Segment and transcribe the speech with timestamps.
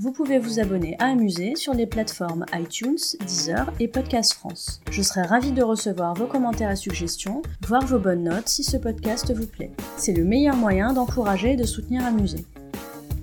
[0.00, 4.80] Vous pouvez vous abonner à Amuser sur les plateformes iTunes, Deezer et Podcast France.
[4.92, 8.76] Je serai ravie de recevoir vos commentaires et suggestions, voire vos bonnes notes si ce
[8.76, 9.72] podcast vous plaît.
[9.96, 12.44] C'est le meilleur moyen d'encourager et de soutenir Amuser.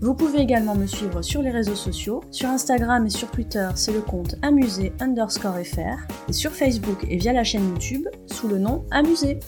[0.00, 2.22] Vous pouvez également me suivre sur les réseaux sociaux.
[2.30, 6.06] Sur Instagram et sur Twitter, c'est le compte amusé underscore fr.
[6.28, 9.40] Et sur Facebook et via la chaîne YouTube, sous le nom Amusé.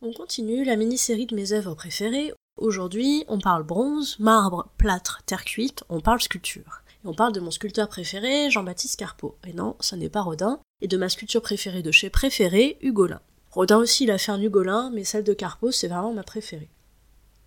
[0.00, 2.32] On continue la mini-série de mes œuvres préférées.
[2.56, 6.82] Aujourd'hui, on parle bronze, marbre, plâtre, terre cuite, on parle sculpture.
[7.04, 9.36] Et on parle de mon sculpteur préféré, Jean-Baptiste Carpeau.
[9.46, 10.60] Et non, ça n'est pas Rodin.
[10.80, 13.20] Et de ma sculpture préférée de chez préféré, Hugolin.
[13.50, 16.70] Rodin aussi, il a fait un Hugolin, mais celle de Carpeau, c'est vraiment ma préférée.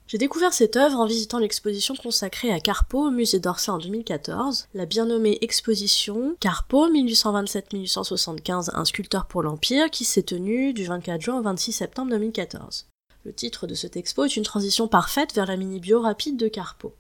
[0.08, 4.67] J'ai découvert cette œuvre en visitant l'exposition consacrée à Carpeau au musée d'Orsay en 2014,
[4.73, 11.21] la bien nommée exposition Carpeau 1827-1875, un sculpteur pour l'Empire, qui s'est tenue du 24
[11.21, 12.88] juin au 26 septembre 2014.
[13.28, 16.95] Le titre de cette expo est une transition parfaite vers la mini-bio rapide de Carpeau.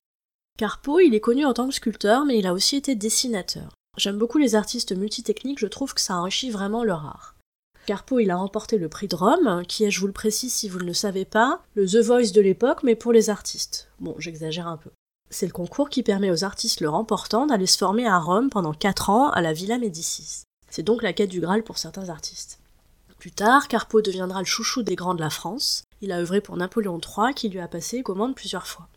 [0.57, 3.71] Carpeau, il est connu en tant que sculpteur, mais il a aussi été dessinateur.
[3.95, 7.35] J'aime beaucoup les artistes multitechniques, je trouve que ça enrichit vraiment leur art.
[7.85, 10.67] Carpo, il a remporté le prix de Rome, qui est, je vous le précise si
[10.67, 13.87] vous ne le savez pas, le The Voice de l'époque, mais pour les artistes.
[14.01, 14.89] Bon, j'exagère un peu.
[15.29, 18.73] C'est le concours qui permet aux artistes le remportant d'aller se former à Rome pendant
[18.73, 20.43] 4 ans à la Villa Médicis.
[20.69, 22.59] C'est donc la quête du Graal pour certains artistes.
[23.17, 25.83] Plus tard, Carpo deviendra le chouchou des grands de la France.
[26.01, 28.87] Il a œuvré pour Napoléon III, qui lui a passé commande plusieurs fois.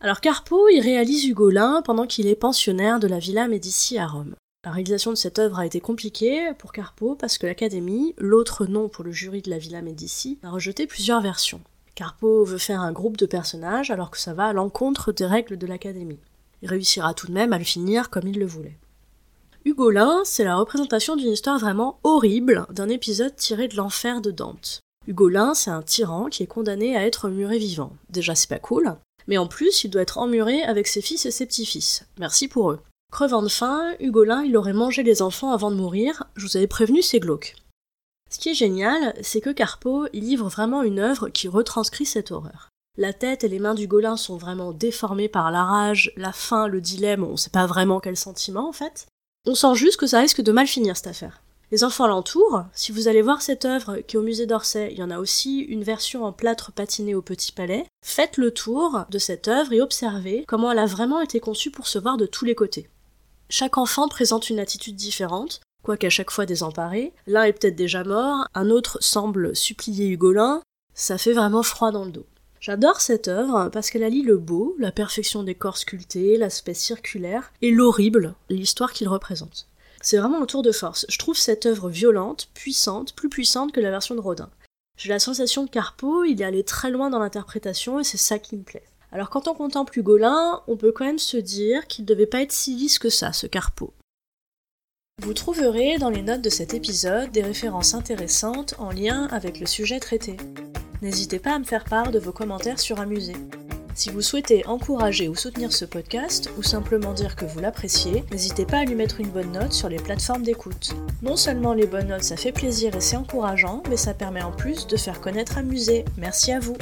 [0.00, 4.34] Alors Carpo, il réalise Hugolin pendant qu'il est pensionnaire de la Villa Médicis à Rome.
[4.64, 8.90] La réalisation de cette œuvre a été compliquée pour Carpo parce que l'Académie, l'autre nom
[8.90, 11.62] pour le jury de la Villa Médicis, a rejeté plusieurs versions.
[11.94, 15.56] Carpo veut faire un groupe de personnages alors que ça va à l'encontre des règles
[15.56, 16.20] de l'Académie.
[16.62, 18.78] Il réussira tout de même à le finir comme il le voulait.
[19.64, 24.80] Hugolin, c'est la représentation d'une histoire vraiment horrible d'un épisode tiré de l'enfer de Dante.
[25.10, 27.90] Hugolin, c'est un tyran qui est condamné à être muré vivant.
[28.10, 28.94] Déjà, c'est pas cool,
[29.26, 32.06] mais en plus, il doit être emmuré avec ses fils et ses petits-fils.
[32.20, 32.78] Merci pour eux.
[33.10, 36.68] Crevant de faim, Hugolin, il aurait mangé les enfants avant de mourir, je vous avais
[36.68, 37.56] prévenu, c'est glauque.
[38.30, 42.30] Ce qui est génial, c'est que Carpo, il livre vraiment une œuvre qui retranscrit cette
[42.30, 42.68] horreur.
[42.96, 46.80] La tête et les mains d'Hugolin sont vraiment déformées par la rage, la faim, le
[46.80, 49.08] dilemme, on sait pas vraiment quel sentiment en fait.
[49.44, 51.42] On sent juste que ça risque de mal finir cette affaire.
[51.72, 54.98] Les enfants l'entourent, si vous allez voir cette œuvre qui est au musée d'Orsay, il
[54.98, 59.04] y en a aussi une version en plâtre patiné au Petit Palais, faites le tour
[59.08, 62.26] de cette œuvre et observez comment elle a vraiment été conçue pour se voir de
[62.26, 62.88] tous les côtés.
[63.48, 67.12] Chaque enfant présente une attitude différente, quoique à chaque fois désemparé.
[67.28, 70.62] L'un est peut-être déjà mort, un autre semble supplier Hugolin.
[70.94, 72.26] Ça fait vraiment froid dans le dos.
[72.60, 77.52] J'adore cette œuvre parce qu'elle allie le beau, la perfection des corps sculptés, l'aspect circulaire,
[77.62, 79.69] et l'horrible, l'histoire qu'il représente.
[80.02, 81.04] C'est vraiment un tour de force.
[81.08, 84.50] Je trouve cette œuvre violente, puissante, plus puissante que la version de Rodin.
[84.96, 88.38] J'ai la sensation que Carpo, il est allé très loin dans l'interprétation et c'est ça
[88.38, 88.84] qui me plaît.
[89.12, 92.52] Alors quand on contemple Hugolin, on peut quand même se dire qu'il devait pas être
[92.52, 93.92] si lisse que ça, ce carpeau.
[95.20, 99.66] Vous trouverez dans les notes de cet épisode des références intéressantes en lien avec le
[99.66, 100.36] sujet traité.
[101.02, 103.34] N'hésitez pas à me faire part de vos commentaires sur Amusé.
[103.94, 108.64] Si vous souhaitez encourager ou soutenir ce podcast, ou simplement dire que vous l'appréciez, n'hésitez
[108.64, 110.94] pas à lui mettre une bonne note sur les plateformes d'écoute.
[111.22, 114.52] Non seulement les bonnes notes ça fait plaisir et c'est encourageant, mais ça permet en
[114.52, 116.04] plus de faire connaître Amusé.
[116.16, 116.76] Merci à vous